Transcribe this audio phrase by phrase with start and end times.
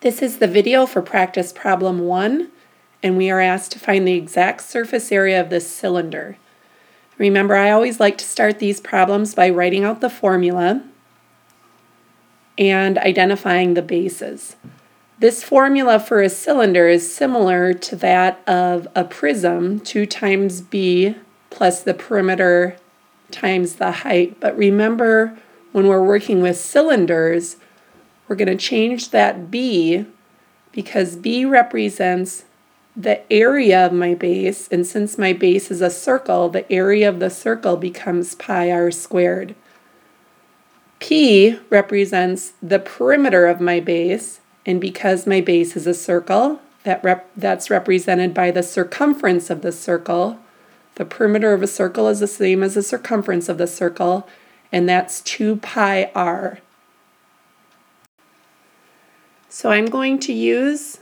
[0.00, 2.52] This is the video for practice problem one,
[3.02, 6.36] and we are asked to find the exact surface area of this cylinder.
[7.18, 10.84] Remember, I always like to start these problems by writing out the formula
[12.56, 14.54] and identifying the bases.
[15.18, 21.16] This formula for a cylinder is similar to that of a prism, 2 times b
[21.50, 22.76] plus the perimeter
[23.32, 24.38] times the height.
[24.38, 25.36] But remember,
[25.72, 27.56] when we're working with cylinders,
[28.28, 30.04] we're going to change that B
[30.72, 32.44] because B represents
[32.94, 37.20] the area of my base, and since my base is a circle, the area of
[37.20, 39.54] the circle becomes pi r squared.
[40.98, 47.02] P represents the perimeter of my base, and because my base is a circle, that
[47.04, 50.38] rep that's represented by the circumference of the circle.
[50.96, 54.28] The perimeter of a circle is the same as the circumference of the circle,
[54.72, 56.58] and that's 2 pi r.
[59.58, 60.98] So I'm going to use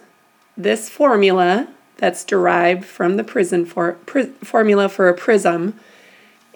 [0.56, 5.78] this formula that's derived from the prism for, pr formula for a prism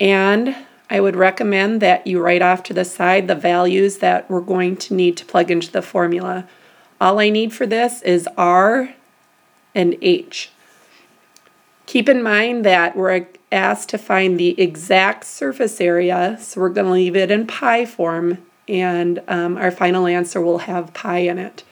[0.00, 0.56] and
[0.88, 4.78] I would recommend that you write off to the side the values that we're going
[4.78, 6.48] to need to plug into the formula.
[7.02, 8.94] All I need for this is R
[9.74, 10.48] and H.
[11.84, 16.86] Keep in mind that we're asked to find the exact surface area, so we're going
[16.86, 21.36] to leave it in pi form, and um, our final answer will have pi in
[21.36, 21.62] it.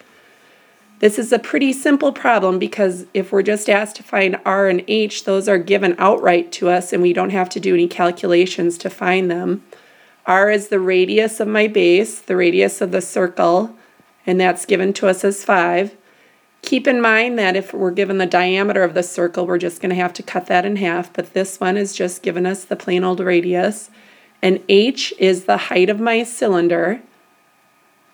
[1.00, 4.82] This is a pretty simple problem because if we're just asked to find R and
[4.88, 8.76] H, those are given outright to us and we don't have to do any calculations
[8.78, 9.62] to find them.
[10.26, 13.76] R is the radius of my base, the radius of the circle,
[14.26, 15.96] and that's given to us as 5.
[16.62, 19.90] Keep in mind that if we're given the diameter of the circle, we're just going
[19.90, 22.76] to have to cut that in half, but this one is just giving us the
[22.76, 23.88] plain old radius.
[24.42, 27.00] And H is the height of my cylinder,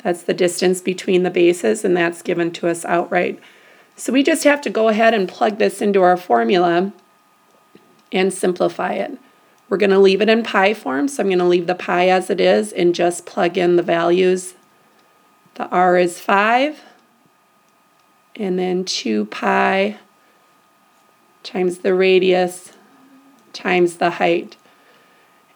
[0.05, 3.41] that's the distance between the bases, and that's given to us outright.
[3.97, 6.93] So we just have to go ahead and plug this into our formula
[8.13, 9.19] and simplify it.
[9.69, 12.09] We're going to leave it in pi form, so I'm going to leave the pi
[12.09, 14.55] as it is and just plug in the values.
[15.55, 16.83] The r is 5,
[18.37, 19.97] and then 2 pi
[21.43, 22.73] times the radius
[23.53, 24.57] times the height.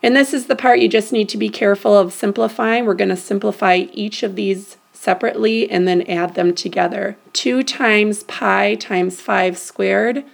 [0.03, 2.85] And this is the part you just need to be careful of simplifying.
[2.85, 7.17] We're going to simplify each of these separately and then add them together.
[7.33, 10.25] 2 times pi times 5 squared.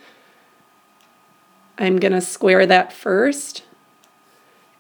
[1.79, 3.63] I'm going to square that first.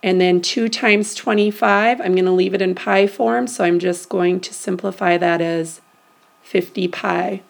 [0.03, 3.79] And then 2 times 25, I'm going to leave it in pi form, so I'm
[3.79, 5.81] just going to simplify that as
[6.43, 7.43] 50 pi.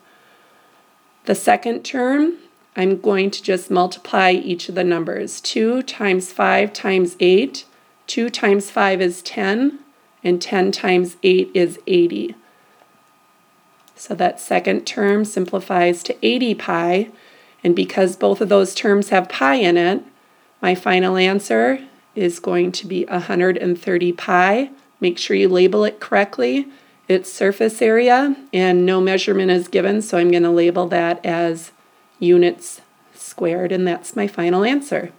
[1.25, 2.39] The second term,
[2.77, 5.41] I'm going to just multiply each of the numbers.
[5.41, 7.65] 2 times 5 times 8.
[8.07, 9.79] 2 times 5 is 10,
[10.23, 12.35] and 10 times 8 is 80.
[13.97, 17.11] So that second term simplifies to 80 pi,
[17.63, 20.03] and because both of those terms have pi in it,
[20.61, 21.81] my final answer
[22.15, 24.71] is going to be 130 pi.
[25.01, 26.67] Make sure you label it correctly.
[27.07, 31.71] It's surface area, and no measurement is given, so I'm going to label that as
[32.25, 32.81] units
[33.15, 35.13] squared, and that's my final answer.